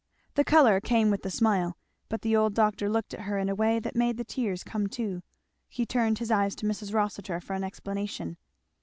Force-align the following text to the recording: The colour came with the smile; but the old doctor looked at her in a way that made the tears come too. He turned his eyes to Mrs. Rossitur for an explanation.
The 0.33 0.43
colour 0.43 0.79
came 0.81 1.11
with 1.11 1.21
the 1.21 1.29
smile; 1.29 1.77
but 2.09 2.23
the 2.23 2.35
old 2.35 2.55
doctor 2.55 2.89
looked 2.89 3.13
at 3.13 3.19
her 3.19 3.37
in 3.37 3.49
a 3.49 3.53
way 3.53 3.77
that 3.77 3.95
made 3.95 4.17
the 4.17 4.23
tears 4.23 4.63
come 4.63 4.87
too. 4.87 5.21
He 5.69 5.85
turned 5.85 6.17
his 6.17 6.31
eyes 6.31 6.55
to 6.55 6.65
Mrs. 6.65 6.91
Rossitur 6.91 7.39
for 7.39 7.53
an 7.53 7.63
explanation. 7.63 8.37